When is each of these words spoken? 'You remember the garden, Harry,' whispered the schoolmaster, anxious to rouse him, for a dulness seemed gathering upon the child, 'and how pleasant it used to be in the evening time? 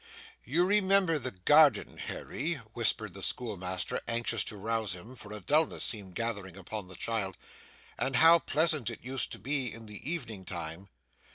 'You 0.43 0.65
remember 0.65 1.19
the 1.19 1.29
garden, 1.29 1.97
Harry,' 1.99 2.55
whispered 2.73 3.13
the 3.13 3.21
schoolmaster, 3.21 4.01
anxious 4.07 4.43
to 4.45 4.57
rouse 4.57 4.93
him, 4.93 5.13
for 5.13 5.31
a 5.31 5.39
dulness 5.41 5.83
seemed 5.83 6.15
gathering 6.15 6.57
upon 6.57 6.87
the 6.87 6.95
child, 6.95 7.37
'and 7.99 8.15
how 8.15 8.39
pleasant 8.39 8.89
it 8.89 9.03
used 9.03 9.31
to 9.33 9.37
be 9.37 9.71
in 9.71 9.85
the 9.85 10.09
evening 10.11 10.43
time? 10.43 10.89